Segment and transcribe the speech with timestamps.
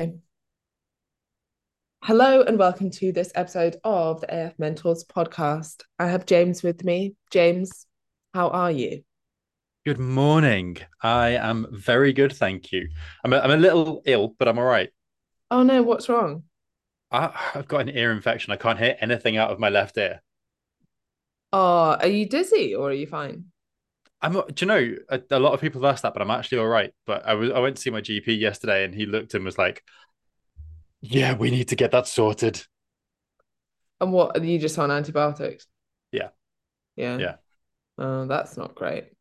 [0.00, 0.14] Okay.
[2.04, 5.82] Hello and welcome to this episode of the AF Mentors podcast.
[5.98, 7.16] I have James with me.
[7.32, 7.84] James,
[8.32, 9.02] how are you?
[9.84, 10.76] Good morning.
[11.02, 12.88] I am very good, thank you.
[13.24, 14.90] I'm a, I'm a little ill, but I'm all right.
[15.50, 16.44] Oh no, what's wrong?
[17.10, 18.52] I, I've got an ear infection.
[18.52, 20.22] I can't hear anything out of my left ear.
[21.52, 23.46] Oh, are you dizzy or are you fine?
[24.20, 24.32] I'm.
[24.32, 26.66] Do you know a, a lot of people have asked that, but I'm actually all
[26.68, 26.92] right.
[27.06, 29.58] But I was I went to see my GP yesterday, and he looked and was
[29.58, 29.82] like,
[31.00, 32.64] "Yeah, we need to get that sorted."
[34.00, 35.66] And what are you just on antibiotics?
[36.12, 36.30] Yeah,
[36.96, 37.16] Yeah.
[37.18, 37.36] yeah.
[37.98, 39.12] Oh, that's not great.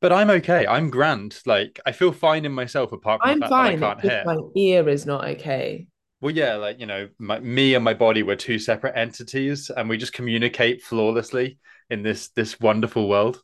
[0.00, 0.66] But I'm okay.
[0.66, 1.40] I'm grand.
[1.46, 3.78] Like I feel fine in myself, apart from the I'm fact that I fine.
[3.78, 4.24] can't hear.
[4.24, 5.86] my ear is not okay.
[6.20, 9.88] Well, yeah, like you know, my, me and my body were two separate entities, and
[9.88, 11.58] we just communicate flawlessly
[11.88, 13.42] in this this wonderful world.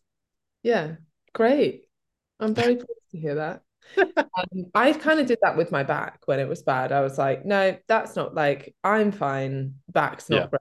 [0.66, 0.96] Yeah,
[1.32, 1.88] great.
[2.40, 3.62] I'm very pleased to hear that.
[4.36, 6.90] Um, I kind of did that with my back when it was bad.
[6.92, 9.76] I was like, no, that's not like I'm fine.
[9.88, 10.40] Back's Yeah.
[10.40, 10.60] not great.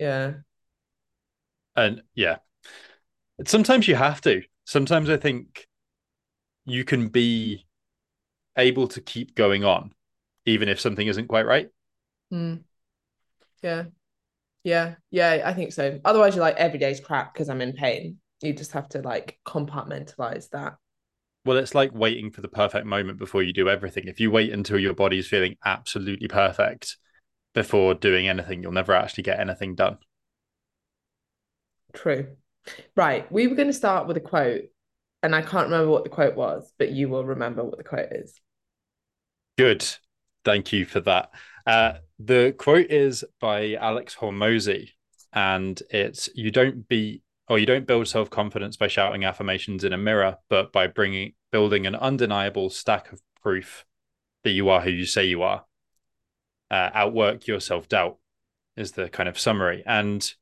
[0.00, 0.34] Yeah.
[1.76, 2.38] And yeah,
[3.46, 4.42] sometimes you have to.
[4.64, 5.66] Sometimes I think
[6.64, 7.66] you can be
[8.56, 9.92] able to keep going on,
[10.46, 11.70] even if something isn't quite right.
[12.32, 12.64] Mm.
[13.62, 13.84] Yeah.
[14.64, 14.96] Yeah.
[15.10, 16.00] Yeah, I think so.
[16.04, 18.18] Otherwise, you're like, every day's crap because I'm in pain.
[18.40, 20.76] You just have to like compartmentalize that.
[21.44, 24.04] Well, it's like waiting for the perfect moment before you do everything.
[24.06, 26.96] If you wait until your body's feeling absolutely perfect
[27.54, 29.98] before doing anything, you'll never actually get anything done.
[31.94, 32.28] True.
[32.94, 33.30] Right.
[33.32, 34.64] We were going to start with a quote,
[35.22, 38.12] and I can't remember what the quote was, but you will remember what the quote
[38.12, 38.38] is.
[39.56, 39.86] Good.
[40.44, 41.30] Thank you for that.
[41.66, 44.90] Uh, the quote is by Alex Hormozi,
[45.32, 49.92] and it's you don't be or you don't build self confidence by shouting affirmations in
[49.92, 53.84] a mirror, but by bringing building an undeniable stack of proof
[54.44, 55.64] that you are who you say you are.
[56.70, 58.18] Uh, outwork your self doubt
[58.76, 60.34] is the kind of summary, and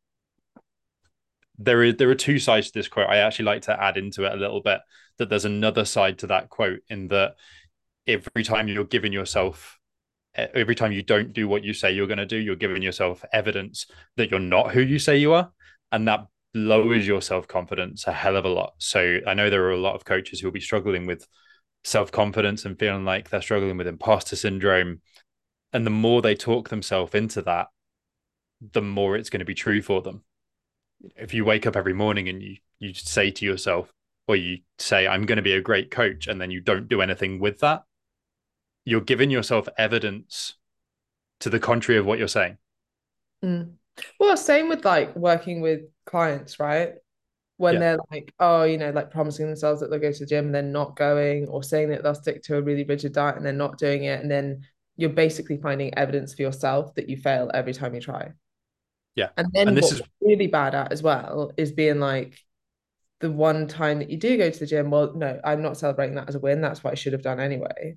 [1.59, 3.09] there is there are two sides to this quote.
[3.09, 4.81] I actually like to add into it a little bit
[5.19, 7.37] that there's another side to that quote in that
[8.07, 9.79] every time you're giving yourself
[10.35, 13.25] every time you don't do what you say you're going to do you're giving yourself
[13.33, 15.51] evidence that you're not who you say you are
[15.93, 19.73] and that lowers your self-confidence a hell of a lot so i know there are
[19.73, 21.27] a lot of coaches who will be struggling with
[21.85, 25.01] self-confidence and feeling like they're struggling with imposter syndrome
[25.73, 27.69] and the more they talk themselves into that
[28.73, 30.23] the more it's going to be true for them
[31.17, 33.93] if you wake up every morning and you you say to yourself
[34.27, 37.01] or you say i'm going to be a great coach and then you don't do
[37.03, 37.85] anything with that
[38.87, 40.55] you're giving yourself evidence
[41.41, 42.57] to the contrary of what you're saying.
[43.45, 43.73] Mm.
[44.19, 46.95] Well, same with like working with clients, right?
[47.59, 47.81] When Yeah.
[47.81, 50.55] they're like, oh, you know, like promising themselves that they'll go to the gym and
[50.55, 53.53] then not going, or saying that they'll stick to a really rigid diet and they're
[53.55, 54.21] not doing it.
[54.23, 54.63] And then
[54.97, 58.33] you're basically finding evidence for yourself that you fail every time you try.
[59.15, 59.31] Yeah.
[59.37, 62.39] And then And this what is really bad at as well is being like,
[63.21, 66.17] the one time that you do go to the gym, well, no, I'm not celebrating
[66.17, 66.61] that as a win.
[66.63, 67.97] That's what I should have done anyway.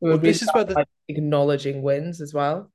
[0.00, 2.70] We well, this is where the acknowledging wins as well.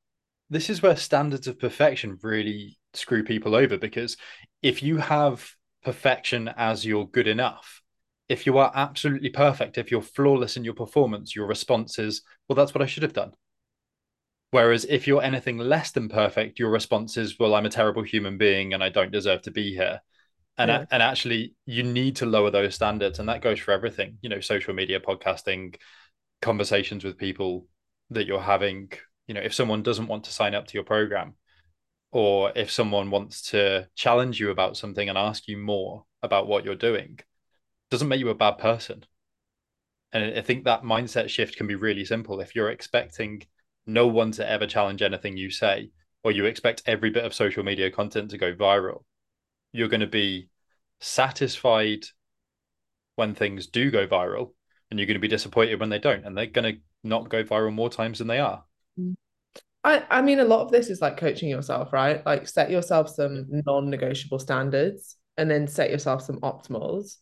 [0.49, 4.17] this is where standards of perfection really screw people over because
[4.61, 5.49] if you have
[5.83, 7.81] perfection as you're good enough,
[8.27, 12.55] if you are absolutely perfect, if you're flawless in your performance, your response is, well,
[12.55, 13.31] that's what I should have done.
[14.51, 18.37] Whereas if you're anything less than perfect, your response is, well, I'm a terrible human
[18.37, 20.01] being and I don't deserve to be here.
[20.57, 20.85] And, Yeah.
[20.89, 23.19] and actually, you need to lower those standards.
[23.19, 25.75] And that goes for everything, you know, social media, podcasting,
[26.41, 27.67] conversations with people
[28.09, 28.91] that you're having.
[29.27, 31.35] You know, if someone doesn't want to sign up to your program,
[32.11, 36.63] or if someone wants to challenge you about something and ask you more about what
[36.63, 37.19] you're doing,
[37.89, 39.05] doesn't make you a bad person.
[40.13, 42.39] And I think that mindset shift can be really simple.
[42.39, 43.43] If you're expecting
[43.85, 45.91] no one to ever challenge anything you say,
[46.23, 49.03] or you expect every bit of social media content to go viral,
[49.71, 50.49] you're going to be
[50.99, 52.05] satisfied
[53.15, 54.51] when things do go viral,
[54.89, 56.25] and you're going to be disappointed when they don't.
[56.25, 58.63] And they're going to not go viral more times than they are.
[58.99, 59.15] Mm.
[59.83, 62.25] I, I mean, a lot of this is like coaching yourself, right?
[62.25, 67.17] Like set yourself some non-negotiable standards and then set yourself some optimals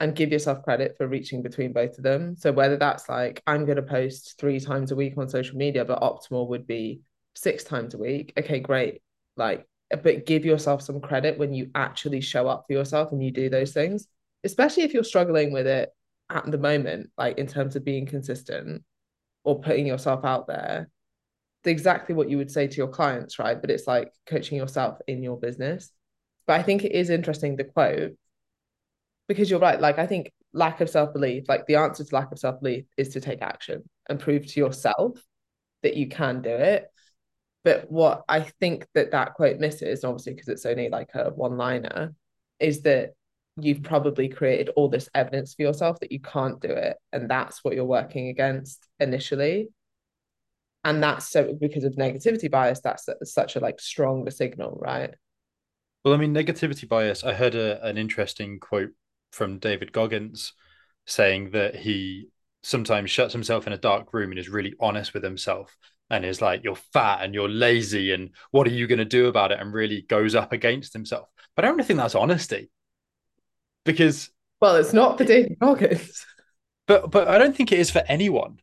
[0.00, 2.36] and give yourself credit for reaching between both of them.
[2.36, 5.84] So whether that's like, I'm going to post three times a week on social media,
[5.84, 7.00] but optimal would be
[7.34, 8.32] six times a week.
[8.38, 9.02] Okay, great.
[9.36, 9.66] Like,
[10.02, 13.48] but give yourself some credit when you actually show up for yourself and you do
[13.48, 14.06] those things,
[14.42, 15.90] especially if you're struggling with it
[16.30, 18.82] at the moment, like in terms of being consistent
[19.44, 20.88] or putting yourself out there
[21.66, 23.60] exactly what you would say to your clients, right?
[23.60, 25.90] But it's like coaching yourself in your business.
[26.46, 28.16] But I think it is interesting the quote
[29.28, 29.80] because you're right.
[29.80, 32.84] Like I think lack of self belief, like the answer to lack of self belief
[32.96, 35.22] is to take action and prove to yourself
[35.82, 36.86] that you can do it.
[37.64, 41.56] But what I think that that quote misses, obviously because it's only like a one
[41.56, 42.14] liner,
[42.60, 43.14] is that
[43.56, 46.96] you've probably created all this evidence for yourself that you can't do it.
[47.12, 49.68] And that's what you're working against initially.
[50.84, 55.14] And that's so because of negativity bias, that's such a like stronger signal, right?
[56.04, 58.90] Well, I mean, negativity bias, I heard a, an interesting quote
[59.32, 60.52] from David Goggins
[61.06, 62.28] saying that he
[62.62, 65.74] sometimes shuts himself in a dark room and is really honest with himself
[66.10, 69.26] and is like, you're fat and you're lazy and what are you going to do
[69.28, 69.60] about it?
[69.60, 71.28] And really goes up against himself.
[71.56, 72.70] But I don't think that's honesty
[73.84, 74.30] because.
[74.60, 76.26] Well, it's not for David Goggins.
[76.86, 78.58] But but I don't think it is for anyone.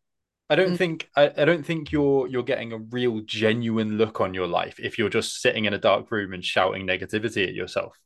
[0.51, 0.77] I don't mm.
[0.77, 4.81] think I, I don't think you're you're getting a real genuine look on your life
[4.81, 7.98] if you're just sitting in a dark room and shouting negativity at yourself.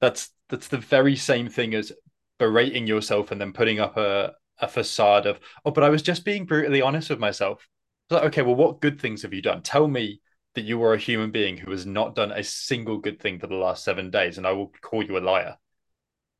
[0.00, 1.92] That's that's the very same thing as
[2.40, 6.24] berating yourself and then putting up a, a facade of, oh, but I was just
[6.24, 7.68] being brutally honest with myself.
[8.10, 9.62] Like, okay, well, what good things have you done?
[9.62, 10.20] Tell me
[10.56, 13.46] that you are a human being who has not done a single good thing for
[13.46, 15.56] the last seven days, and I will call you a liar.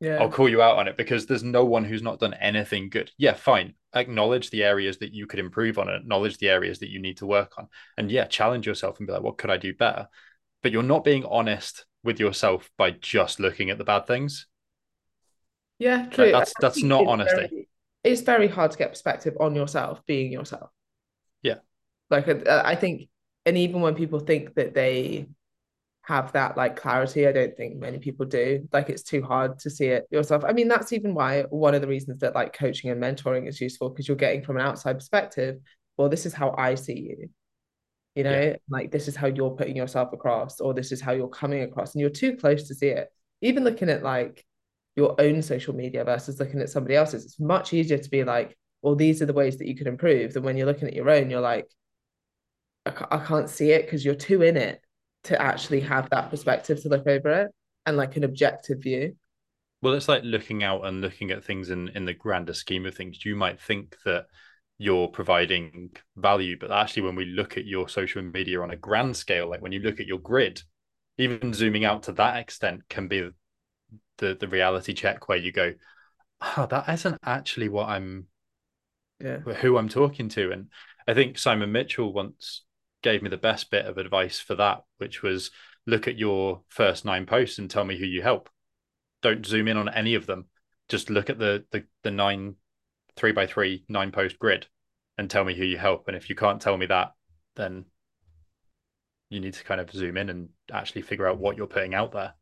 [0.01, 0.17] Yeah.
[0.17, 3.09] I'll call you out on it because there's no one who's not done anything good.
[3.17, 3.75] Yeah, fine.
[3.95, 7.27] Acknowledge the areas that you could improve on, acknowledge the areas that you need to
[7.27, 7.67] work on.
[7.97, 10.07] And yeah, challenge yourself and be like, what could I do better?
[10.63, 14.47] But you're not being honest with yourself by just looking at the bad things.
[15.79, 16.25] Yeah, true.
[16.25, 17.35] Like that's that's not it's honesty.
[17.35, 17.67] Very,
[18.03, 20.69] it's very hard to get perspective on yourself being yourself.
[21.41, 21.57] Yeah.
[22.09, 23.09] Like I think,
[23.45, 25.27] and even when people think that they
[26.03, 28.67] have that like clarity, I don't think many people do.
[28.71, 30.43] Like it's too hard to see it yourself.
[30.45, 33.61] I mean, that's even why one of the reasons that like coaching and mentoring is
[33.61, 35.59] useful because you're getting from an outside perspective.
[35.97, 37.29] Well, this is how I see you
[38.15, 38.55] you know yeah.
[38.69, 41.93] like this is how you're putting yourself across or this is how you're coming across
[41.93, 43.09] and you're too close to see it
[43.41, 44.45] even looking at like
[44.95, 48.57] your own social media versus looking at somebody else's it's much easier to be like
[48.81, 51.09] well these are the ways that you could improve than when you're looking at your
[51.09, 51.67] own you're like
[52.85, 54.79] I, I can't see it because you're too in it
[55.23, 57.51] to actually have that perspective to look over it
[57.85, 59.15] and like an objective view
[59.81, 62.95] well it's like looking out and looking at things in in the grander scheme of
[62.95, 64.25] things you might think that
[64.77, 66.57] you're providing value.
[66.59, 69.71] But actually, when we look at your social media on a grand scale, like when
[69.71, 70.61] you look at your grid,
[71.17, 73.29] even zooming out to that extent can be
[74.17, 75.73] the the reality check where you go,
[76.41, 78.27] oh, that isn't actually what I'm,
[79.19, 80.51] yeah, who I'm talking to.
[80.51, 80.69] And
[81.07, 82.63] I think Simon Mitchell once
[83.03, 85.51] gave me the best bit of advice for that, which was
[85.85, 88.49] look at your first nine posts and tell me who you help.
[89.21, 90.45] Don't zoom in on any of them.
[90.89, 92.55] Just look at the the, the nine
[93.15, 94.67] three by three nine post grid
[95.17, 96.07] and tell me who you help.
[96.07, 97.11] And if you can't tell me that,
[97.55, 97.85] then
[99.29, 102.11] you need to kind of zoom in and actually figure out what you're putting out
[102.11, 102.33] there.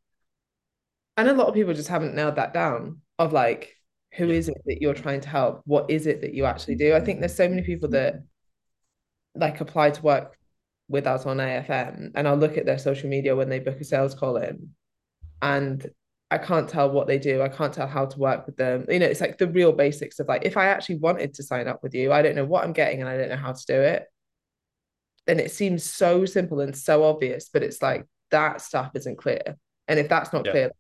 [1.18, 3.76] And a lot of people just haven't nailed that down of like,
[4.14, 4.36] who yeah.
[4.36, 5.62] is it that you're trying to help?
[5.66, 6.94] What is it that you actually do?
[6.94, 7.94] I think there's so many people mm.
[7.94, 8.24] that
[9.36, 10.38] like apply to work
[10.92, 13.84] with us on AFM and I'll look at their social media when they book a
[13.84, 14.70] sales call in
[15.42, 15.90] and
[16.30, 17.42] I can't tell what they do.
[17.42, 18.86] I can't tell how to work with them.
[18.88, 21.68] You know, it's like the real basics of like, if I actually wanted to sign
[21.68, 23.66] up with you, I don't know what I'm getting and I don't know how to
[23.66, 24.06] do it.
[25.28, 29.58] Then it seems so simple and so obvious, but it's like that stuff isn't clear.
[29.88, 30.52] And if that's not yeah.
[30.52, 30.72] clear,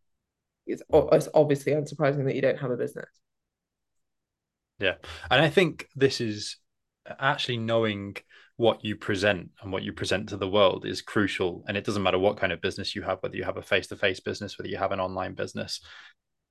[0.67, 3.09] it's, it's obviously unsurprising that you don't have a business.
[4.79, 4.95] Yeah.
[5.29, 6.57] And I think this is
[7.19, 8.15] actually knowing
[8.57, 11.63] what you present and what you present to the world is crucial.
[11.67, 13.87] And it doesn't matter what kind of business you have, whether you have a face
[13.87, 15.81] to face business, whether you have an online business,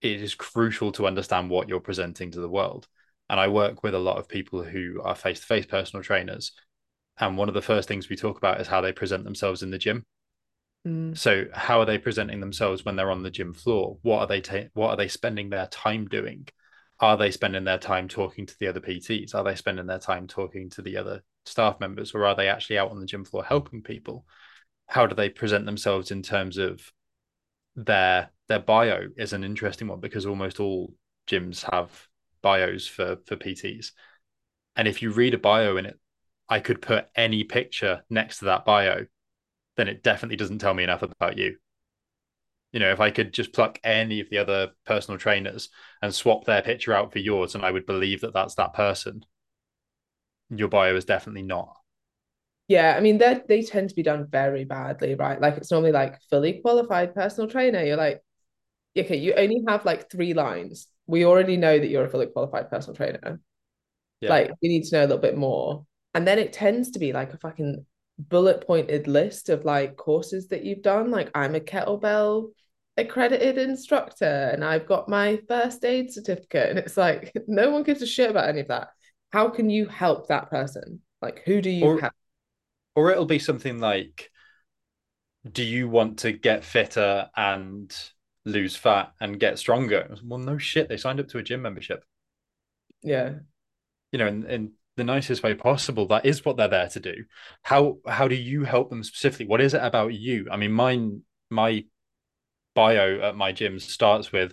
[0.03, 2.89] it is crucial to understand what you're presenting to the world.
[3.29, 6.53] And I work with a lot of people who are face to face personal trainers.
[7.19, 9.71] And one of the first things we talk about is how they present themselves in
[9.71, 10.05] the gym.
[10.87, 11.17] Mm.
[11.17, 13.99] So, how are they presenting themselves when they're on the gym floor?
[14.03, 16.49] What are they ta- what are they spending their time doing?
[17.01, 19.35] Are they spending their time talking to the other PTs?
[19.35, 22.79] Are they spending their time talking to the other staff members, or are they actually
[22.79, 24.27] out on the gym floor helping people?
[24.87, 26.93] How do they present themselves in terms of
[27.77, 30.93] their their bio is an interesting one because almost all
[31.29, 31.91] gyms have
[32.43, 33.93] bios for for PTs.
[34.77, 35.99] And if you read a bio in it,
[36.49, 39.07] I could put any picture next to that bio,
[39.77, 41.57] then it definitely doesn't tell me enough about you.
[42.73, 45.71] You know, if I could just pluck any of the other personal trainers
[46.03, 49.25] and swap their picture out for yours, and I would believe that that's that person,
[50.51, 51.77] your bio is definitely not.
[52.69, 55.41] Yeah, I mean they they tend to be done very badly, right?
[55.41, 57.83] Like it's normally like fully qualified personal trainer.
[57.83, 58.23] You're like,
[58.97, 60.87] okay, you only have like three lines.
[61.07, 63.41] We already know that you're a fully qualified personal trainer.
[64.21, 64.31] Yeah.
[64.31, 65.85] Like we need to know a little bit more.
[66.15, 67.85] And then it tends to be like a fucking
[68.29, 71.11] bullet pointed list of like courses that you've done.
[71.11, 72.51] Like I'm a kettlebell
[72.97, 76.71] accredited instructor and I've got my first aid certificate.
[76.71, 78.89] And it's like no one gives a shit about any of that
[79.33, 81.01] how can you help that person?
[81.23, 82.13] Like, who do you Or- help?
[82.97, 84.31] Or it'll be something like,
[85.51, 87.97] do you want to get fitter and
[88.45, 90.17] lose fat and get stronger?
[90.25, 90.89] Well, no shit.
[90.89, 92.05] They signed up to a gym membership.
[93.03, 93.35] Yeah.
[94.13, 96.07] You know, and, in the nicest way possible.
[96.07, 97.15] That is what they're there to do.
[97.63, 99.47] How how do you help them specifically?
[99.47, 100.47] What is it about you?
[100.51, 101.85] I mean, mine my
[102.75, 104.53] bio at my gym starts with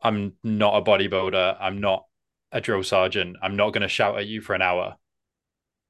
[0.00, 2.04] I'm not a bodybuilder, I'm not
[2.52, 4.96] a drill sergeant, I'm not going to shout at you for an hour.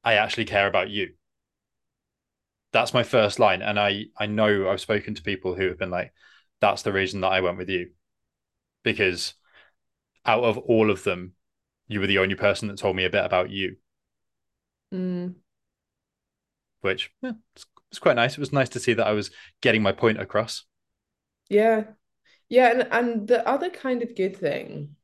[0.03, 1.11] I actually care about you.
[2.73, 5.91] That's my first line and I I know I've spoken to people who have been
[5.91, 6.13] like
[6.61, 7.91] that's the reason that I went with you.
[8.83, 9.35] Because
[10.25, 11.36] out of all of them,
[11.89, 13.77] you were the only person that told me a bit about you,
[14.93, 15.37] Mm.
[16.81, 18.33] which yeah, it's, it's quite nice.
[18.35, 20.65] It was nice to see that I was getting my point across.
[21.49, 21.85] Yeah.
[22.49, 22.71] Yeah.
[22.73, 24.97] And, and the other kind of good thing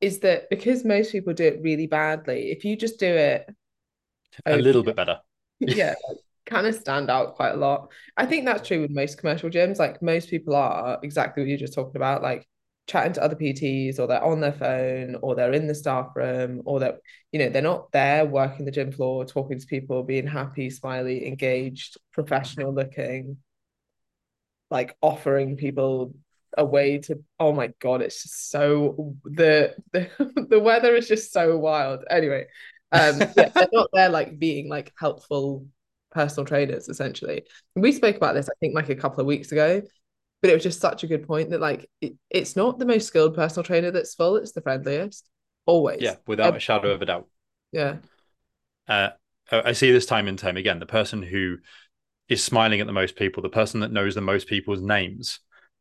[0.00, 3.48] is that because most people do it really badly, if you just do it
[4.46, 5.20] A little bit better.
[5.60, 5.94] yeah,
[6.46, 7.92] kind of stand out quite a lot.
[8.16, 9.78] I think that's true with most commercial gyms.
[9.78, 12.46] Like most people are exactly what you're just talking about, like
[12.88, 16.62] chatting to other PTs or they're on their phone or they're in the staff room
[16.64, 16.98] or they're,
[17.30, 21.26] you know, they're not there working the gym floor, talking to people, being happy, smiley,
[21.26, 23.36] engaged, professional looking,
[24.70, 26.14] like offering people
[26.56, 30.08] a way to oh my god it's just so the the,
[30.48, 32.04] the weather is just so wild.
[32.10, 32.46] Anyway
[32.90, 35.66] um yeah, they're not there like being like helpful
[36.10, 37.44] personal trainers essentially.
[37.76, 39.82] We spoke about this i think like a couple of weeks ago
[40.40, 43.06] but it was just such a good point that like it, it's not the most
[43.06, 45.28] skilled personal trainer that's full it's the friendliest
[45.66, 47.28] always Yeah, without Um, a shadow of a doubt.
[47.72, 47.96] yeah
[48.86, 49.10] Uh,
[49.50, 50.78] I see this time and time again.
[50.78, 51.58] The person who
[52.28, 55.40] is smiling at the most people, the person that knows the most people's names,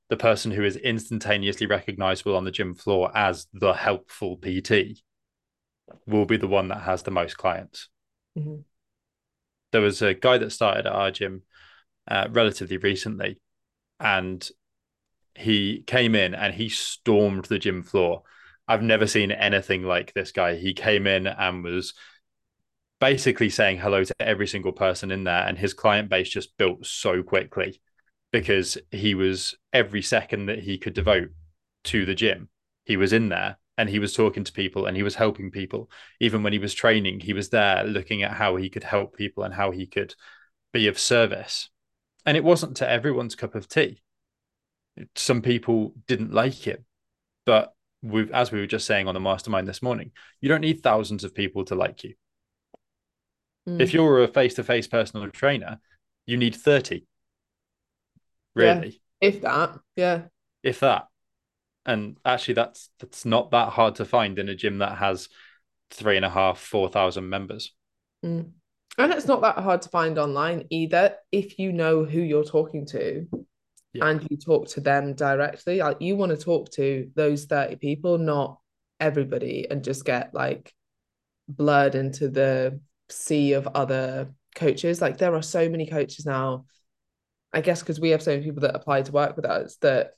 [0.10, 5.04] the person who is instantaneously recognizable on the gym floor as the helpful PT
[6.08, 7.90] will be the one that has the most clients.
[8.36, 8.64] Mhm.
[9.72, 11.44] There was a guy that started at our gym
[12.08, 13.42] uh, relatively recently,
[14.00, 14.48] and
[15.36, 18.24] he came in and he stormed the gym floor.
[18.68, 20.56] I've never seen anything like this guy.
[20.56, 21.94] He came in and was
[23.00, 26.86] basically saying hello to every single person in there, and his client base just built
[26.86, 27.80] so quickly
[28.32, 31.30] because he was every second that he could devote
[31.86, 32.50] to the gym,
[32.86, 35.90] he was in there and he was talking to people and he was helping people.
[36.20, 39.44] Even when he was training, he was there looking at how he could help people
[39.44, 40.16] and how he could
[40.74, 41.70] be of service.
[42.28, 44.02] And it wasn't to everyone's cup of tea.
[45.16, 46.84] Some people didn't like it,
[47.46, 50.84] but with as we were just saying on the mastermind this morning, you don't need
[50.84, 52.14] thousands of people to like you.
[53.68, 53.82] Mm.
[53.82, 55.80] If you're a face-to-face personal trainer,
[56.26, 57.06] you need 30.
[58.56, 58.74] Yeah.
[58.74, 60.24] Really, if that yeah
[60.64, 61.08] if that.
[61.86, 65.30] And actually that's that's not that hard to find in a gym that has
[65.92, 67.74] three and a half, four thousand members.
[68.26, 68.52] Mm.
[68.98, 72.86] And it's not that hard to find online either if you know who you're talking
[72.88, 73.28] to
[73.94, 74.08] Yeah.
[74.08, 75.80] and you talk to them directly.
[75.80, 78.60] Like you want to talk to those 30 people, not
[79.00, 80.74] everybody, and just get like
[81.48, 85.02] blurred into the sea of other coaches.
[85.02, 86.66] Like there are so many coaches now.
[87.54, 90.12] I guess because we have so many people that apply to work with us that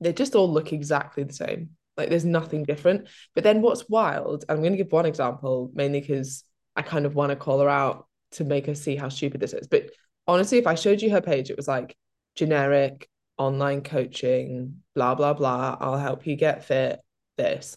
[0.00, 1.70] they just all look exactly the same.
[1.96, 3.08] Like there's nothing different.
[3.34, 6.44] But then what's wild, I'm going to give one example mainly because
[6.76, 9.52] I kind of want to call her out to make her see how stupid this
[9.52, 9.66] is.
[9.68, 9.90] But
[10.26, 11.96] honestly, if I showed you her page, it was like
[12.34, 15.76] generic online coaching, blah, blah, blah.
[15.80, 17.00] I'll help you get fit.
[17.38, 17.76] This.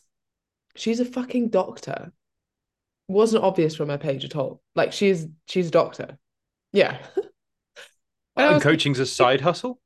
[0.76, 2.12] She's a fucking doctor.
[3.08, 4.62] Wasn't obvious from her page at all.
[4.76, 6.18] Like she's she's a doctor.
[6.74, 7.00] Yeah.
[8.38, 9.80] And And was coaching's a side hustle.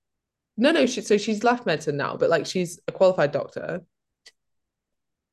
[0.57, 3.81] no, no, she, so she's left medicine now, but like she's a qualified doctor.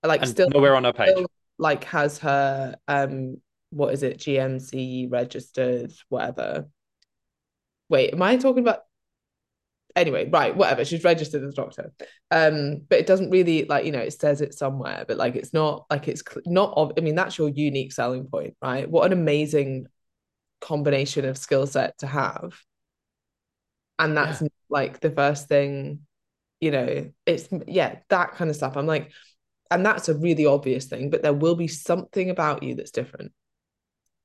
[0.02, 1.16] Like And still nowhere on her page.
[1.16, 1.26] still,
[1.58, 4.18] like has her um what is it?
[4.18, 6.68] GMC registered whatever.
[7.88, 8.80] Wait am I talking about
[9.94, 11.92] anyway right whatever she's registered as a doctor.
[12.30, 15.54] Um but it doesn't really like you know it says it somewhere but like it's
[15.54, 18.88] not like it's cl- not of I mean that's your unique selling point right?
[18.88, 19.86] What an amazing
[20.60, 22.58] combination of skill set to have.
[23.98, 26.00] And that's like the first thing
[26.60, 28.76] you know it's yeah that kind of stuff.
[28.76, 29.12] I'm like
[29.70, 33.32] and that's a really obvious thing, but there will be something about you that's different.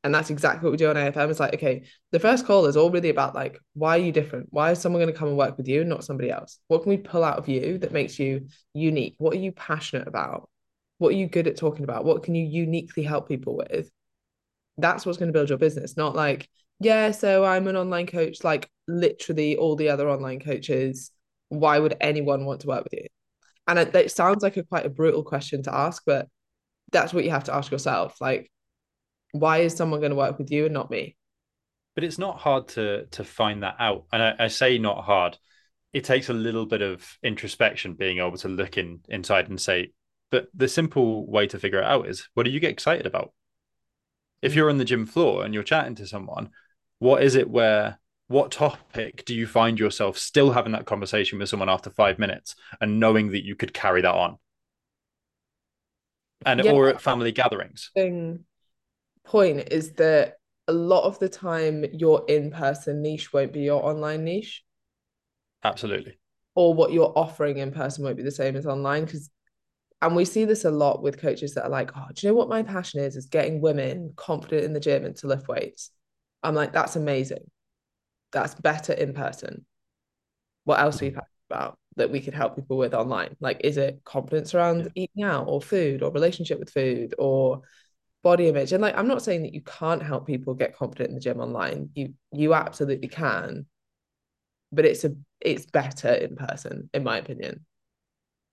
[0.04, 1.30] And that's exactly what we do on AFM.
[1.30, 4.48] It's like, okay, the first call is all really about like, why are you different?
[4.50, 6.58] Why is someone going to come and work with you and not somebody else?
[6.68, 9.16] What can we pull out of you that makes you unique?
[9.20, 10.50] What are you passionate about?
[10.98, 12.04] What are you good at talking about?
[12.04, 13.92] What can you uniquely help people with?
[14.78, 18.44] That's what's going to build your business, not like, yeah, so I'm an online coach,
[18.44, 21.12] like literally all the other online coaches.
[21.50, 23.08] Why would anyone want to work with you?
[23.68, 26.28] And it, it sounds like a quite a brutal question to ask, but
[26.92, 28.20] that's what you have to ask yourself.
[28.20, 28.52] Like,
[29.32, 31.16] Why is someone going to work with you and not me?
[31.96, 34.06] But it's not hard to to find that out.
[34.12, 35.38] And I, I say not hard.
[35.94, 39.92] It takes a little bit of introspection being able to look in inside and say,
[40.32, 43.34] but the simple way to figure it out is what do you get excited about?
[44.42, 44.56] If mm.
[44.56, 46.52] you're on the gym floor and you're chatting to someone,
[47.00, 51.50] what is it where what topic do you find yourself still having that conversation with
[51.50, 54.38] someone after five minutes and knowing that you could carry that on?
[56.46, 56.72] And yeah.
[56.72, 57.92] or at family gatherings.
[57.94, 58.46] Thing
[59.24, 60.36] point is that
[60.68, 64.64] a lot of the time your in-person niche won't be your online niche.
[65.64, 66.20] Absolutely.
[66.56, 69.30] Or what you're offering in person won't be the same as online because
[70.02, 72.38] and we see this a lot with coaches that are like, oh, do you know
[72.38, 73.16] what my passion is?
[73.16, 75.92] Is getting women confident in the gym and to lift weights.
[76.42, 77.52] I'm like, that's amazing.
[78.32, 79.64] That's better in person.
[80.64, 83.36] What else are you passionate about that we could help people with online?
[83.40, 85.04] Like, is it confidence around yeah.
[85.04, 87.62] eating out or food or relationship with food or
[88.24, 88.72] body image?
[88.74, 91.40] And like, I'm not saying that you can't help people get confident in the gym
[91.40, 91.90] online.
[91.94, 93.66] You you absolutely can,
[94.72, 97.66] but it's a it's better in person, in my opinion.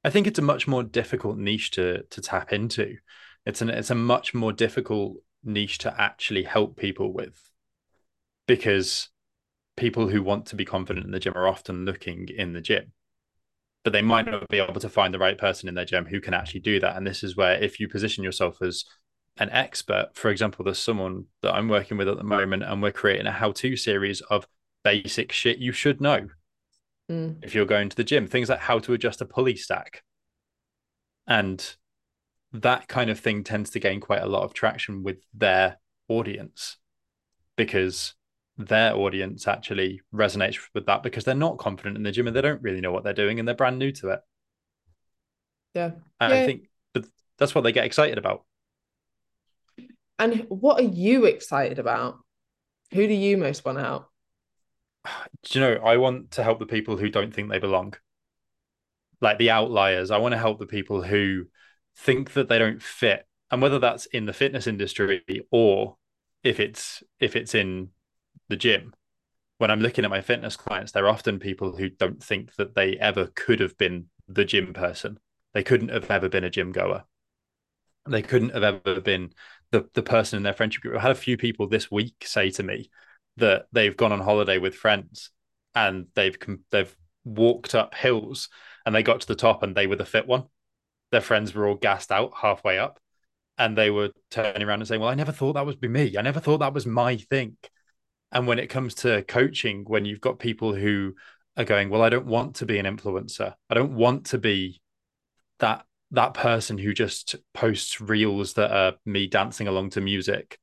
[0.05, 2.97] I think it's a much more difficult niche to to tap into.
[3.47, 7.51] It's an it's a much more difficult niche to actually help people with
[8.47, 9.11] because
[9.77, 12.93] people who want to be confident in the gym are often looking in the gym
[13.85, 16.21] but they might not be able to find the right person in their gym who
[16.21, 18.85] can actually do that and this is where if you position yourself as
[19.39, 22.93] an expert for example there's someone that i'm working with at the moment and we're
[22.93, 24.47] creating a how-to series of
[24.85, 26.29] basic shit you should know
[27.11, 27.37] mm.
[27.43, 30.03] if you're going to the gym things like how to adjust a pulley stack
[31.27, 31.77] and
[32.53, 35.79] that kind of thing tends to gain quite a lot of traction with their
[36.09, 36.79] audience
[37.57, 38.15] because
[38.57, 42.41] their audience actually resonates with that because they're not confident in the gym and they
[42.41, 44.21] don't really know what they're doing and they're brand new to it.
[45.75, 45.93] Yeah.
[46.21, 46.41] And yeah.
[46.41, 47.05] I think but
[47.39, 48.45] that's what they get excited about.
[50.19, 52.19] And what are you excited about?
[52.93, 54.07] Who do you most want help?
[55.05, 57.95] Do you know, I want to help the people who don't think they belong.
[59.21, 60.11] Like the outliers.
[60.11, 61.47] I want to help the people who
[61.97, 63.27] think that they don't fit.
[63.51, 65.97] And whether that's in the fitness industry or
[66.43, 67.91] if it's if it's in
[68.49, 68.95] the gym,
[69.59, 72.97] when I'm looking at my fitness clients, they're often people who don't think that they
[72.97, 75.19] ever could have been the gym person.
[75.55, 77.05] They couldn't have ever been a gym goer.
[78.09, 79.33] They couldn't have ever been
[79.71, 80.97] the, the person in their friendship group.
[80.97, 82.91] I had a few people this week say to me
[83.37, 85.31] that they've gone on holiday with friends
[85.75, 86.37] and they've
[86.71, 88.49] they've walked up hills
[88.87, 90.45] and they got to the top and they were the fit one.
[91.13, 92.99] Their friends were all gassed out halfway up
[93.57, 96.17] and they were turning around and saying, Well, I never thought that was be me.
[96.19, 97.57] I never thought that was my thing.
[98.33, 101.15] And when it comes to coaching, when you've got people who
[101.59, 103.55] are going, well, I don't want to be an influencer.
[103.69, 104.81] I don't want to be
[105.59, 110.59] that that person who just posts reels that are me dancing along to music.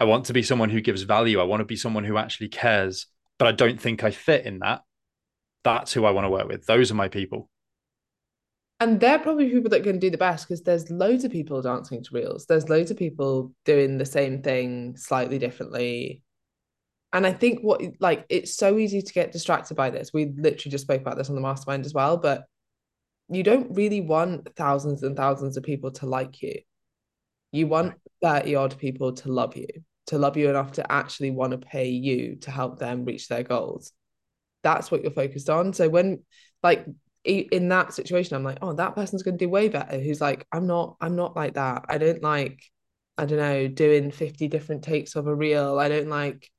[0.00, 1.40] I want to be someone who gives value.
[1.40, 3.06] I want to be someone who actually cares,
[3.38, 4.82] but I don't think I fit in that.
[5.64, 6.66] That's who I want to work with.
[6.66, 7.48] Those are my people.
[8.80, 12.02] And they're probably people that can do the best because there's loads of people dancing
[12.02, 12.46] to reels.
[12.46, 16.22] There's loads of people doing the same thing slightly differently
[17.12, 20.12] and I think what like it's so easy to get distracted by this.
[20.12, 22.44] We literally just spoke about this on the mastermind as well, but
[23.28, 26.60] you don't really want thousands and thousands of people to like you.
[27.52, 29.68] You want 30 odd people to love you,
[30.06, 33.42] to love you enough to actually want to pay you to help them reach their
[33.42, 33.92] goals.
[34.62, 35.72] That's what you're focused on.
[35.72, 36.22] So when
[36.62, 36.86] like
[37.24, 39.98] in that situation, I'm like, oh, that person's to do way better.
[39.98, 41.84] Who's like, I'm not, I'm not like that.
[41.88, 42.62] I don't like,
[43.18, 45.78] I don't know, doing 50 different takes of a reel.
[45.78, 46.50] I don't like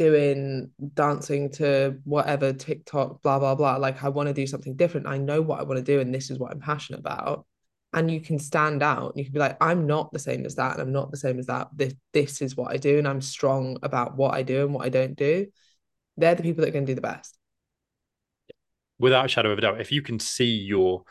[0.00, 3.76] doing dancing to whatever TikTok, blah, blah, blah.
[3.76, 5.06] Like, I want to do something different.
[5.06, 7.44] I know what I want to do, and this is what I'm passionate about.
[7.92, 9.12] And you can stand out.
[9.14, 11.38] You can be like, I'm not the same as that, and I'm not the same
[11.38, 11.68] as that.
[11.76, 14.86] This, this is what I do, and I'm strong about what I do and what
[14.86, 15.48] I don't do.
[16.16, 17.36] They're the people that can do the best.
[18.98, 21.04] Without a shadow of a doubt, if you can see your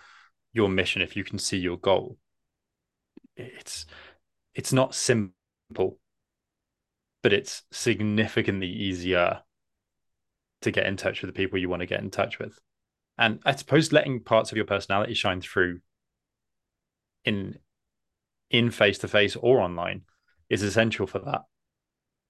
[0.52, 2.17] your mission, if you can see your goal,
[3.38, 3.86] it's
[4.56, 5.98] it's not simple
[7.21, 9.41] but it's significantly easier
[10.62, 12.60] to get in touch with the people you want to get in touch with.
[13.17, 15.82] And I suppose letting parts of your personality shine through
[17.25, 17.58] in
[18.49, 20.01] in face to face or online
[20.49, 21.41] is essential for that.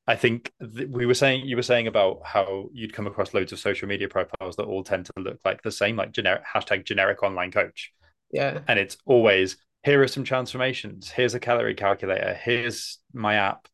[0.07, 3.51] I think th- we were saying you were saying about how you'd come across loads
[3.53, 6.85] of social media profiles that all tend to look like the same, like generic hashtag
[6.85, 7.93] generic online coach.
[8.31, 8.59] Yeah.
[8.67, 11.09] And it's always here are some transformations.
[11.09, 12.33] Here's a calorie calculator.
[12.33, 13.67] Here's my app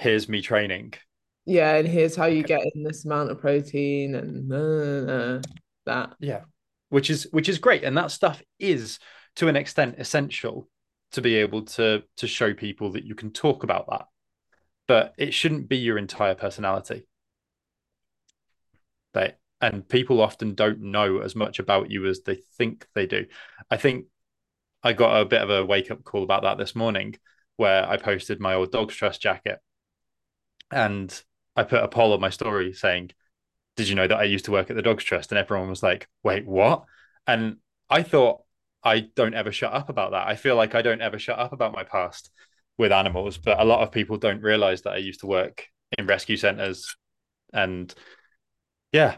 [0.00, 0.94] here's me training.
[1.46, 5.40] Yeah, and here's how you get in this amount of protein and uh,
[5.86, 6.14] that.
[6.20, 6.42] Yeah,
[6.90, 8.98] which is which is great, and that stuff is
[9.36, 10.68] to an extent essential
[11.12, 14.06] to be able to to show people that you can talk about that.
[14.86, 17.06] but it shouldn't be your entire personality.
[19.14, 23.26] They and people often don't know as much about you as they think they do.
[23.70, 24.06] I think
[24.82, 27.16] I got a bit of a wake up call about that this morning
[27.56, 29.58] where I posted my old Dogs Trust jacket
[30.70, 31.22] and
[31.56, 33.10] I put a poll on my story saying,
[33.76, 35.32] Did you know that I used to work at the Dogs Trust?
[35.32, 36.84] And everyone was like, Wait, what?
[37.26, 37.56] And
[37.88, 38.42] I thought,
[38.82, 40.26] I don't ever shut up about that.
[40.26, 42.30] I feel like I don't ever shut up about my past
[42.78, 45.66] with animals, but a lot of people don't realize that I used to work
[45.98, 46.96] in rescue centers
[47.52, 47.92] and
[48.92, 49.16] yeah.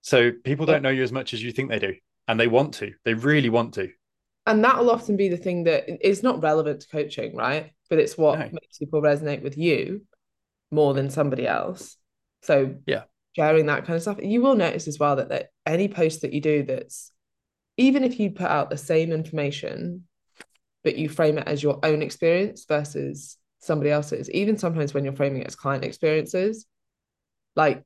[0.00, 1.94] So people don't know you as much as you think they do.
[2.28, 2.92] And they want to.
[3.04, 3.90] They really want to
[4.46, 7.72] and that'll often be the thing that is not relevant to coaching, right?
[7.90, 8.48] But it's what no.
[8.52, 10.02] makes people resonate with you
[10.76, 11.96] more than somebody else.
[12.42, 14.18] So yeah, sharing that kind of stuff.
[14.22, 17.10] You will notice as well that, that any post that you do that's
[17.76, 20.04] even if you put out the same information,
[20.84, 25.12] but you frame it as your own experience versus somebody else's, even sometimes when you're
[25.12, 26.66] framing it as client experiences,
[27.54, 27.82] like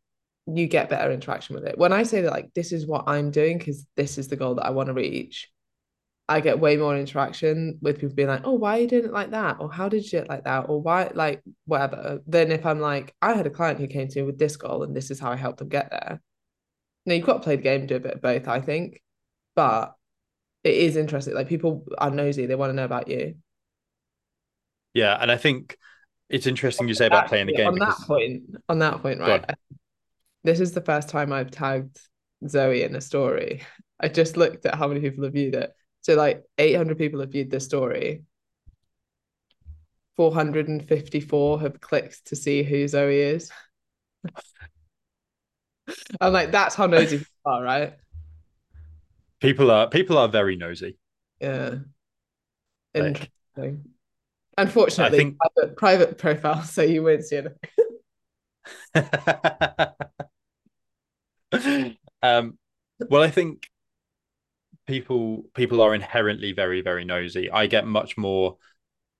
[0.47, 1.79] you get better interaction with it.
[1.79, 4.57] When I say that like this is what I'm doing because this is the goal
[4.57, 5.49] that I want to reach,
[6.31, 9.33] I get way more interaction with people being like, oh, why you doing it like
[9.33, 9.57] that?
[9.59, 10.69] Or how did you do it like that?
[10.69, 12.21] Or why, like, whatever.
[12.25, 14.85] Then if I'm like, I had a client who came to me with this goal
[14.85, 16.23] and this is how I helped them get there.
[17.05, 19.03] Now, you've got to play the game, do a bit of both, I think.
[19.57, 19.93] But
[20.63, 21.35] it is interesting.
[21.35, 23.35] Like, people are nosy, they want to know about you.
[24.95, 25.19] Yeah.
[25.21, 25.77] And I think
[26.29, 27.67] it's interesting you say about Actually, playing the game.
[27.67, 27.99] On because...
[27.99, 29.45] that point, on that point, right?
[30.45, 31.99] This is the first time I've tagged
[32.47, 33.63] Zoe in a story.
[33.99, 37.31] I just looked at how many people have viewed it so like 800 people have
[37.31, 38.25] viewed this story.
[40.17, 43.51] 454 have clicked to see who Zoe is.
[46.21, 47.95] I'm like, that's how nosy people are, right?
[49.41, 50.99] People are people are very nosy.
[51.41, 51.77] Yeah.
[52.93, 53.31] Interesting.
[53.57, 53.75] Like,
[54.59, 55.39] Unfortunately, I think...
[55.39, 57.57] private, private profile, so you won't see it.
[62.23, 62.59] um,
[63.09, 63.70] well, I think
[64.91, 67.51] people people are inherently very very nosy.
[67.51, 68.57] I get much more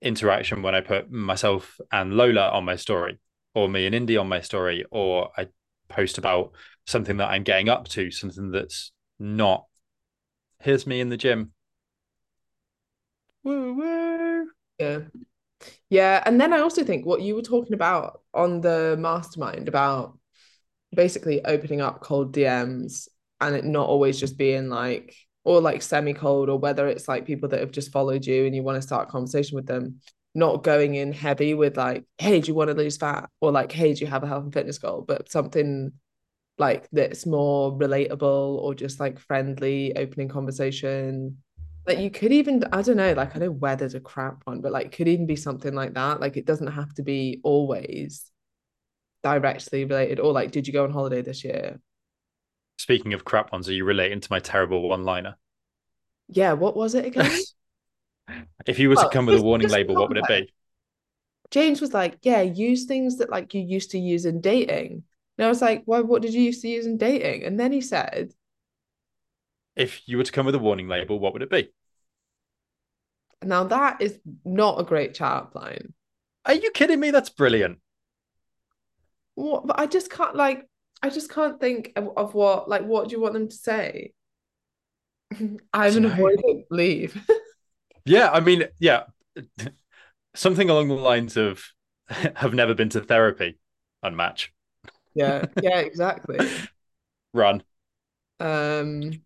[0.03, 3.19] interaction when I put myself and Lola on my story,
[3.55, 5.47] or me and Indy on my story, or I
[5.89, 6.53] post about
[6.87, 9.67] something that I'm getting up to, something that's not
[10.59, 11.53] here's me in the gym.
[13.45, 14.51] Woo woo.
[14.79, 15.01] Yeah.
[15.89, 16.23] Yeah.
[16.27, 20.19] And then I also think what you were talking about on the mastermind about
[20.95, 23.09] basically opening up cold DMs
[23.41, 27.27] and it not always just being like or like semi cold, or whether it's like
[27.27, 30.01] people that have just followed you and you want to start a conversation with them,
[30.35, 33.29] not going in heavy with like, hey, do you want to lose fat?
[33.41, 35.05] Or like, hey, do you have a health and fitness goal?
[35.07, 35.93] But something
[36.59, 41.39] like that's more relatable or just like friendly, opening conversation.
[41.87, 44.71] Like you could even, I don't know, like I know weather's a crap one, but
[44.71, 46.21] like could even be something like that.
[46.21, 48.31] Like it doesn't have to be always
[49.23, 50.21] directly related.
[50.21, 51.81] Or like, did you go on holiday this year?
[52.81, 55.37] Speaking of crap ones, are you relating to my terrible one liner?
[56.29, 57.31] Yeah, what was it again?
[58.67, 60.51] if you were well, to come with a warning label, what would it be?
[61.51, 65.03] James was like, Yeah, use things that like you used to use in dating.
[65.37, 67.45] And I was like, Why what did you used to use in dating?
[67.45, 68.33] And then he said,
[69.77, 71.71] If you were to come with a warning label, what would it be?
[73.43, 75.93] Now that is not a great chat line.
[76.47, 77.11] Are you kidding me?
[77.11, 77.81] That's brilliant.
[79.35, 80.67] What but I just can't like
[81.03, 84.13] I just can't think of, of what like what do you want them to say?
[85.73, 87.21] I'm an avoidant leave.
[88.05, 89.05] yeah, I mean, yeah.
[90.35, 91.65] Something along the lines of
[92.09, 93.59] have never been to therapy
[94.05, 94.49] unmatch.
[95.15, 96.39] Yeah, yeah, exactly.
[97.33, 97.63] Run.
[98.39, 99.23] Um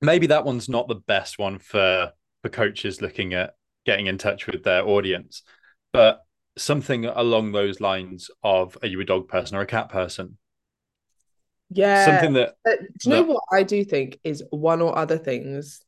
[0.00, 2.12] maybe that one's not the best one for
[2.42, 5.42] for coaches looking at getting in touch with their audience.
[5.92, 6.20] But
[6.56, 10.38] something along those lines of are you a dog person or a cat person?
[11.70, 12.04] Yeah.
[12.04, 15.82] Something that uh, do you know what I do think is one or other things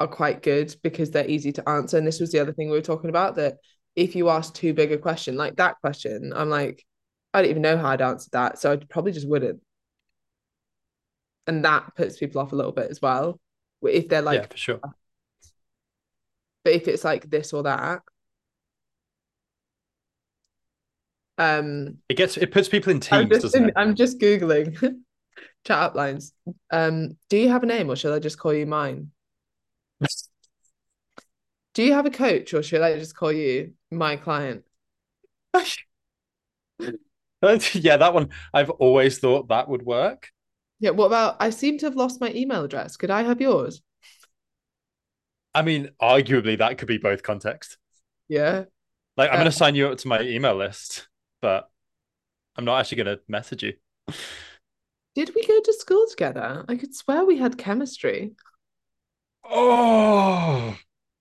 [0.00, 1.96] are quite good because they're easy to answer.
[1.96, 3.56] And this was the other thing we were talking about that
[3.94, 6.84] if you ask too big a question, like that question, I'm like,
[7.32, 8.58] I don't even know how I'd answer that.
[8.58, 9.60] So I probably just wouldn't.
[11.46, 13.40] And that puts people off a little bit as well.
[13.82, 14.80] If they're like, yeah, for sure.
[16.64, 18.02] But if it's like this or that,
[21.38, 23.74] Um, it gets it puts people in teams, I'm in, it?
[23.76, 24.74] I'm just googling
[25.66, 26.32] chat uplines.
[26.72, 29.12] Um, do you have a name, or should I just call you mine?
[31.74, 34.64] do you have a coach, or should I just call you my client?
[37.74, 38.30] yeah, that one.
[38.52, 40.30] I've always thought that would work.
[40.80, 40.90] Yeah.
[40.90, 41.36] What about?
[41.40, 42.96] I seem to have lost my email address.
[42.96, 43.82] Could I have yours?
[45.54, 47.78] I mean, arguably that could be both context.
[48.28, 48.64] Yeah.
[49.16, 51.08] Like, I'm Uh, going to sign you up to my email list,
[51.46, 51.70] but
[52.56, 53.74] I'm not actually going to message you.
[55.14, 56.64] Did we go to school together?
[56.66, 58.32] I could swear we had chemistry.
[59.48, 60.76] Oh,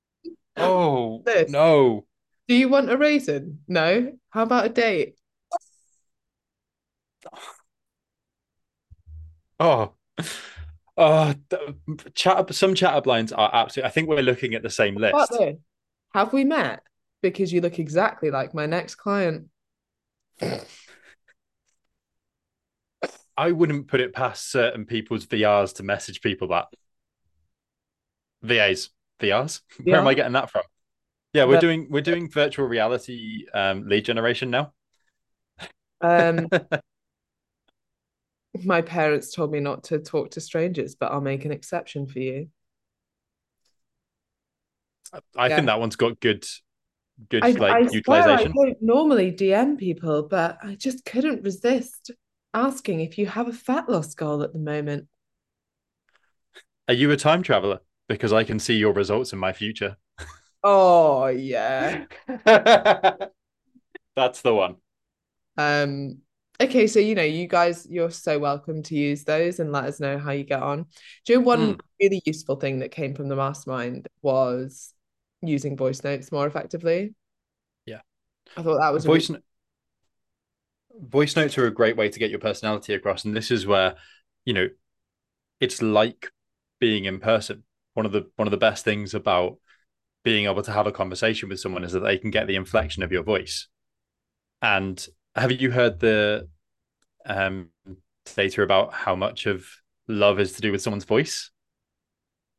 [0.58, 1.52] oh, This.
[1.52, 2.08] no.
[2.48, 3.60] Do you want a raisin?
[3.68, 4.14] No.
[4.32, 5.16] How about a date?
[9.58, 9.94] Oh,
[10.98, 11.34] oh,
[12.14, 12.54] chat.
[12.54, 13.88] Some chat up lines are absolutely.
[13.88, 15.32] I think we're looking at the same list.
[16.14, 16.82] Have we met?
[17.22, 19.48] Because you look exactly like my next client.
[23.38, 26.68] I wouldn't put it past certain people's VRs to message people that.
[28.44, 29.62] VAs, VRs.
[29.84, 30.64] Where am I getting that from?
[31.34, 34.74] Yeah, we're But- doing we're doing virtual reality um, lead generation now.
[36.00, 36.48] Um,
[38.64, 42.20] my parents told me not to talk to strangers, but I'll make an exception for
[42.20, 42.50] you.
[45.36, 45.56] I Yeah.
[45.56, 46.46] think that one's got good,
[47.30, 48.54] good I, like I swear I utilization.
[48.54, 52.12] don't normally DM people, but I just couldn't resist
[52.54, 55.08] asking if you have a fat loss goal at the moment.
[56.88, 57.80] Are you a time traveler?
[58.08, 59.98] Because I can see your results in my future.
[60.64, 62.06] Oh yeah.
[64.16, 64.78] That's the one.
[65.58, 66.20] Um,
[66.60, 70.00] okay, so you know, you guys, you're so welcome to use those and let us
[70.00, 70.86] know how you get on.
[71.26, 71.80] Do you know one Mm.
[72.02, 74.94] really useful thing that came from the mastermind was
[75.48, 77.14] using voice notes more effectively?
[77.86, 78.02] Yeah.
[78.58, 79.42] I thought that was a Voice really-
[80.98, 83.96] voice notes are a great way to get your personality across, and this is where
[84.46, 84.70] you know
[85.60, 86.32] it's like
[86.80, 87.64] being in person.
[87.94, 89.58] One of the one of the best things about
[90.24, 93.04] being able to have a conversation with someone is that they can get the inflection
[93.04, 93.68] of your voice.
[94.62, 95.06] And
[95.36, 96.50] have you heard the
[97.26, 97.70] um,
[98.36, 99.68] data about how much of
[100.08, 101.52] love is to do with someone's voice?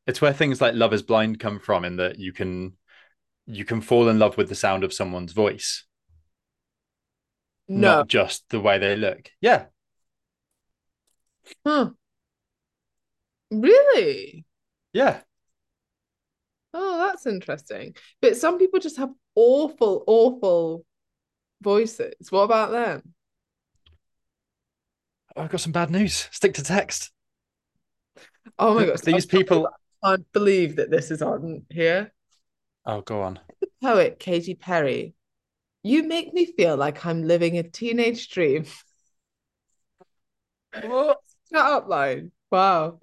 [0.06, 2.76] It's where things like Love Is Blind come from, in that you can
[3.46, 5.84] you can fall in love with the sound of someone's voice,
[7.68, 8.04] no.
[8.04, 9.30] not just the way they look.
[9.40, 9.66] Yeah,
[11.64, 11.90] Huh.
[13.50, 14.44] Really?
[14.92, 15.22] yeah.
[16.74, 17.94] Oh, that's interesting.
[18.20, 20.84] But some people just have awful, awful
[21.62, 22.30] voices.
[22.30, 23.14] What about them?
[25.36, 26.28] I've got some bad news.
[26.32, 27.12] Stick to text.
[28.58, 29.68] Oh my gosh, These people.
[30.02, 32.12] I can't believe that this is on here.
[32.84, 33.40] Oh, go on.
[33.60, 35.14] The Poet Katy Perry.
[35.82, 38.64] You make me feel like I'm living a teenage dream.
[40.74, 41.14] Oh,
[41.50, 42.32] shut up, line.
[42.50, 43.00] Wow.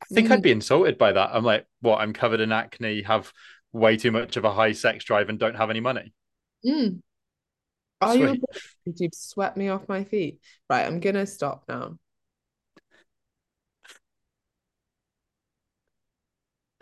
[0.00, 1.30] I think I'd be insulted by that.
[1.32, 2.00] I'm like, what?
[2.00, 3.30] I'm covered in acne, have
[3.72, 6.14] way too much of a high sex drive, and don't have any money.
[6.64, 7.02] Mm.
[8.00, 8.28] Are you?
[8.28, 8.42] Sweet.
[8.84, 10.40] Because you've swept me off my feet.
[10.70, 11.98] Right, I'm gonna stop now.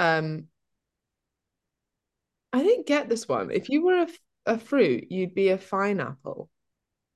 [0.03, 0.49] Um,
[2.53, 3.51] I didn't get this one.
[3.51, 4.07] If you were
[4.47, 6.51] a fruit, you'd be a pineapple.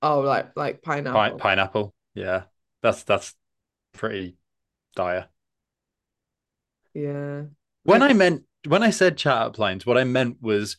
[0.01, 1.37] Oh, like like Pi- pineapple.
[1.37, 1.93] pineapple.
[2.15, 2.43] Yeah,
[2.81, 3.35] that's that's
[3.93, 4.37] pretty
[4.95, 5.27] dire.
[6.93, 7.43] Yeah.
[7.83, 10.77] When I meant when I said chat up lines, what I meant was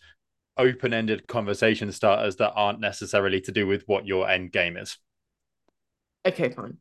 [0.56, 4.98] open-ended conversation starters that aren't necessarily to do with what your end game is.
[6.26, 6.78] Okay, fine.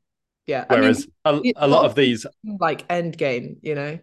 [0.48, 0.66] Yeah.
[0.70, 4.00] I mean, Whereas a, a lot of these, like end game, you know.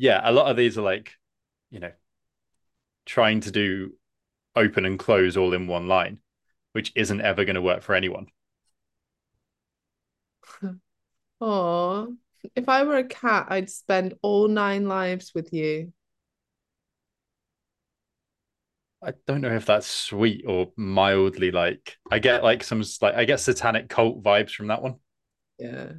[0.00, 1.12] Yeah, a lot of these are like,
[1.70, 1.92] you know,
[3.04, 3.92] trying to do
[4.56, 6.20] open and close all in one line,
[6.72, 8.28] which isn't ever going to work for anyone.
[11.40, 12.16] Oh,
[12.56, 15.92] if I were a cat, I'd spend all nine lives with you.
[19.02, 23.24] I don't know if that's sweet or mildly like I get like some like I
[23.24, 24.96] get satanic cult vibes from that one.
[25.58, 25.92] Yeah.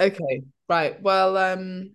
[0.00, 1.00] Okay, right.
[1.00, 1.94] Well, um,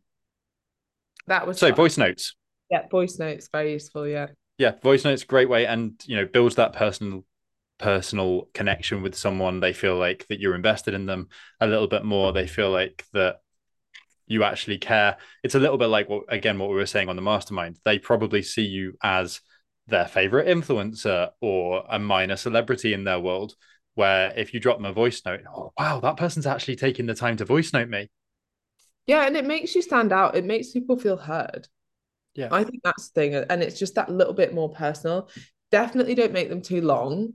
[1.29, 2.35] that was So voice notes.
[2.69, 4.07] Yeah, voice notes, very useful.
[4.07, 4.27] Yeah.
[4.57, 7.23] Yeah, voice notes great way and you know builds that personal
[7.77, 9.59] personal connection with someone.
[9.59, 12.33] They feel like that you're invested in them a little bit more.
[12.33, 13.37] They feel like that
[14.27, 15.17] you actually care.
[15.43, 17.79] It's a little bit like what again what we were saying on the mastermind.
[17.85, 19.39] They probably see you as
[19.87, 23.55] their favorite influencer or a minor celebrity in their world.
[23.95, 27.15] Where if you drop them a voice note, oh wow, that person's actually taking the
[27.15, 28.09] time to voice note me.
[29.10, 30.36] Yeah, and it makes you stand out.
[30.36, 31.67] It makes people feel heard.
[32.36, 32.50] Yeah.
[32.52, 33.34] I think that's the thing.
[33.34, 35.30] And it's just that little bit more personal.
[35.72, 37.34] Definitely don't make them too long.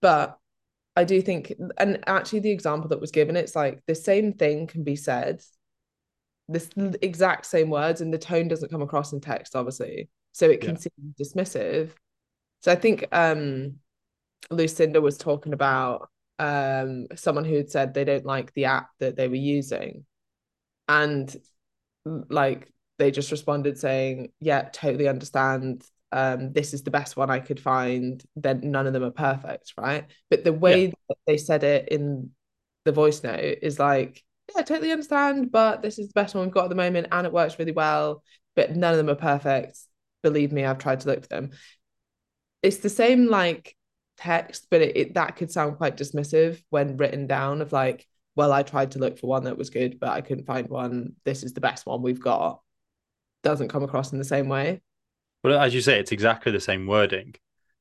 [0.00, 0.38] But
[0.96, 4.66] I do think, and actually, the example that was given, it's like the same thing
[4.66, 5.42] can be said,
[6.48, 6.70] this
[7.02, 10.08] exact same words, and the tone doesn't come across in text, obviously.
[10.32, 10.80] So it can Yeah.
[10.80, 11.90] seem dismissive.
[12.60, 13.80] So I think um
[14.50, 19.16] Lucinda was talking about um someone who had said they don't like the app that
[19.16, 20.06] they were using.
[20.92, 21.34] And
[22.04, 25.84] like they just responded saying, Yeah, totally understand.
[26.12, 29.72] um, this is the best one I could find, then none of them are perfect,
[29.78, 30.04] right?
[30.28, 30.92] But the way yeah.
[31.08, 32.30] that they said it in
[32.84, 36.44] the voice note is like, yeah, I totally understand, but this is the best one
[36.44, 38.22] we've got at the moment and it works really well,
[38.54, 39.78] but none of them are perfect.
[40.22, 41.50] Believe me, I've tried to look for them.
[42.62, 43.74] It's the same like
[44.18, 48.52] text, but it, it that could sound quite dismissive when written down of like, well,
[48.52, 51.14] I tried to look for one that was good, but I couldn't find one.
[51.24, 52.60] This is the best one we've got.
[53.42, 54.80] Doesn't come across in the same way.
[55.42, 57.34] Well, as you say, it's exactly the same wording.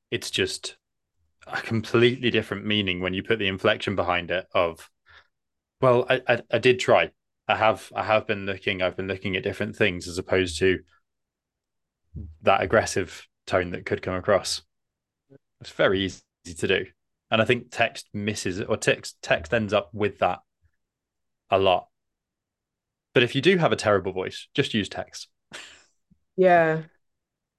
[0.09, 0.77] It's just
[1.47, 4.89] a completely different meaning when you put the inflection behind it of
[5.81, 7.11] well I, I, I did try
[7.47, 10.79] i have i have been looking i've been looking at different things as opposed to
[12.43, 14.61] that aggressive tone that could come across
[15.59, 16.85] it's very easy to do
[17.31, 20.39] and i think text misses or text text ends up with that
[21.49, 21.87] a lot
[23.13, 25.27] but if you do have a terrible voice just use text
[26.37, 26.83] yeah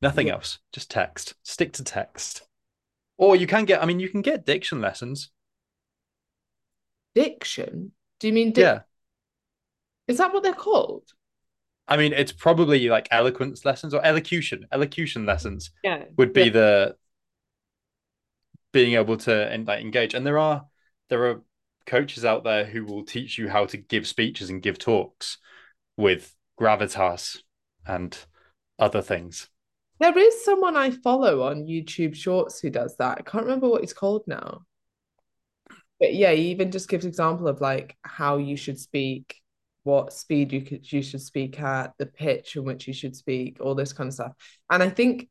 [0.01, 0.35] nothing yeah.
[0.35, 2.43] else just text stick to text
[3.23, 5.31] or you can get, I mean, you can get diction lessons.
[7.15, 7.93] Diction?
[8.19, 8.53] Do you mean?
[8.53, 8.81] Di- yeah.
[10.09, 11.05] Is that what they're called?
[11.87, 14.67] I mean, it's probably like eloquence lessons or elocution.
[14.73, 15.71] Elocution lessons.
[15.85, 16.03] Yeah.
[16.17, 16.51] Would be yeah.
[16.51, 16.97] the
[18.73, 20.15] being able to and like engage.
[20.15, 20.67] And there are
[21.09, 21.43] there are
[21.87, 25.39] coaches out there who will teach you how to give speeches and give talks
[25.97, 27.39] with gravitas
[27.87, 28.17] and
[28.79, 29.49] other things.
[29.99, 33.19] There is someone I follow on YouTube Shorts who does that.
[33.19, 34.63] I can't remember what he's called now.
[36.01, 39.37] But yeah, he even just gives example of like how you should speak,
[39.85, 43.59] what speed you could you should speak at, the pitch in which you should speak,
[43.61, 44.33] all this kind of stuff.
[44.69, 45.29] And I think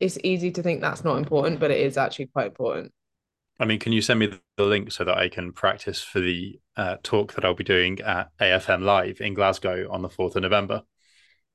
[0.00, 2.92] it's easy to think that's not important, but it is actually quite important.
[3.60, 6.58] I mean, can you send me the link so that I can practice for the
[6.76, 10.42] uh, talk that I'll be doing at AFM Live in Glasgow on the 4th of
[10.42, 10.82] November?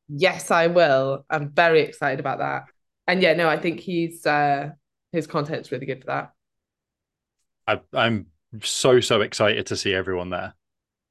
[0.07, 1.25] Yes, I will.
[1.29, 2.63] I'm very excited about that.
[3.07, 4.71] And yeah, no, I think he's uh
[5.11, 6.31] his content's really good for that.
[7.67, 8.27] I, I'm
[8.61, 10.53] so so excited to see everyone there.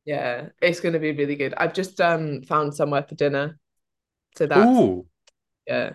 [0.05, 1.55] Yeah, it's going to be really good.
[1.55, 3.59] I've just um found somewhere for dinner,
[4.37, 4.79] so that.
[4.79, 5.07] Ooh.
[5.67, 5.95] Yeah.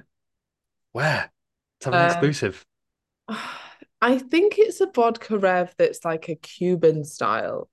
[0.94, 1.32] Where?
[1.82, 2.66] Something um, exclusive.
[4.02, 7.70] I think it's a vodka rev that's like a Cuban style.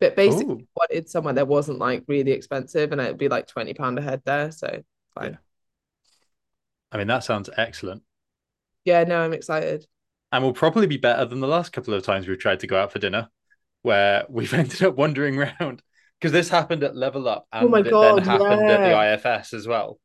[0.00, 0.66] But basically, Ooh.
[0.74, 4.22] wanted somewhere that wasn't like really expensive, and it'd be like twenty pound a head
[4.24, 4.50] there.
[4.50, 4.82] So
[5.14, 5.32] fine.
[5.32, 5.36] Yeah.
[6.90, 8.02] I mean, that sounds excellent.
[8.84, 9.86] Yeah, no, I'm excited.
[10.32, 12.80] And will probably be better than the last couple of times we've tried to go
[12.80, 13.28] out for dinner,
[13.82, 15.82] where we've ended up wandering around.
[16.18, 18.74] Because this happened at Level Up, and oh my God, it then happened yeah.
[18.74, 20.00] at the IFS as well.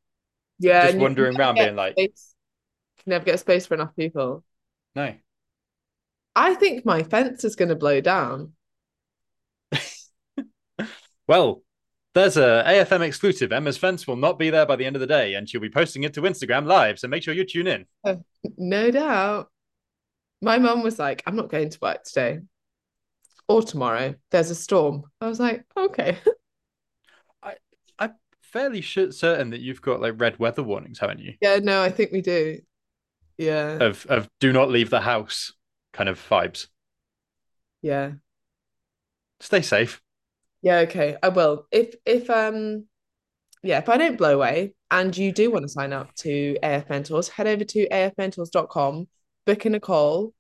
[0.60, 2.35] Yeah, just wandering around, being like, space.
[3.06, 4.44] Never get space for enough people.
[4.96, 5.14] No,
[6.36, 8.54] I think my fence is going to blow down.
[11.28, 11.64] Well,
[12.14, 13.52] there's a AFM exclusive.
[13.52, 15.70] Emma's fence will not be there by the end of the day, and she'll be
[15.70, 17.00] posting it to Instagram live.
[17.00, 17.86] So make sure you tune in.
[18.04, 18.18] Uh,
[18.58, 19.50] no doubt.
[20.42, 22.40] My mum was like, "I'm not going to work today
[23.48, 24.16] or tomorrow.
[24.32, 26.18] There's a storm." I was like, "Okay."
[27.44, 27.56] I
[27.98, 31.34] I'm fairly certain that you've got like red weather warnings, haven't you?
[31.42, 32.60] Yeah, no, I think we do.
[33.38, 33.84] Yeah.
[33.84, 35.54] Of of do not leave the house
[35.94, 36.68] kind of vibes.
[37.82, 38.14] Yeah.
[39.40, 40.02] Stay safe.
[40.62, 41.18] Yeah, okay.
[41.22, 41.68] I will.
[41.72, 42.86] If if um
[43.64, 46.90] yeah, if I don't blow away and you do want to sign up to AF
[46.90, 49.08] Mentors, head over to afmentors.com,
[49.46, 50.34] book in a call.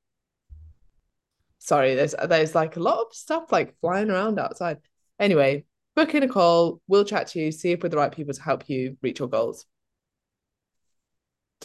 [1.60, 4.77] Sorry, there's there's like a lot of stuff like flying around outside.
[5.19, 8.34] Anyway, book in a call, we'll chat to you, see if we're the right people
[8.34, 9.65] to help you reach your goals.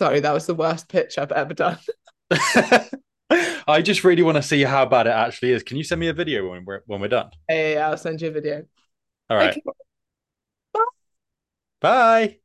[0.00, 1.76] Sorry, that was the worst pitch I've ever done.
[3.68, 5.62] I just really want to see how bad it actually is.
[5.62, 7.28] Can you send me a video when we're when we're done?
[7.46, 8.64] Hey, I'll send you a video.
[9.28, 9.50] All right.
[9.50, 9.62] Okay.
[10.72, 10.84] Bye.
[11.82, 12.38] Bye.